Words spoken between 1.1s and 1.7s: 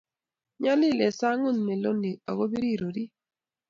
sang'ut